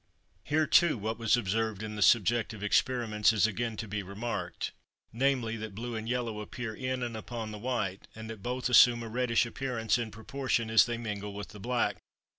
Here 0.43 0.65
too 0.65 0.97
what 0.97 1.19
was 1.19 1.37
observed 1.37 1.83
in 1.83 1.95
the 1.95 2.01
subjective 2.01 2.63
experiments 2.63 3.31
is 3.31 3.45
again 3.45 3.77
to 3.77 3.87
be 3.87 4.01
remarked, 4.01 4.71
namely, 5.13 5.57
that 5.57 5.75
blue 5.75 5.95
and 5.95 6.09
yellow 6.09 6.39
appear 6.39 6.73
in 6.73 7.03
and 7.03 7.15
upon 7.15 7.51
the 7.51 7.59
white, 7.59 8.07
and 8.15 8.27
that 8.27 8.41
both 8.41 8.67
assume 8.67 9.03
a 9.03 9.07
reddish 9.09 9.45
appearance 9.45 9.99
in 9.99 10.09
proportion 10.09 10.71
as 10.71 10.87
they 10.87 10.97
mingle 10.97 11.35
with 11.35 11.49
the 11.49 11.59
black. 11.59 11.97